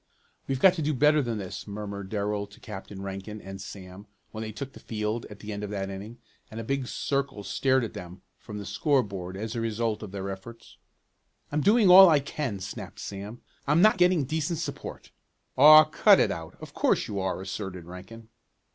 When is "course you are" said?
16.73-17.39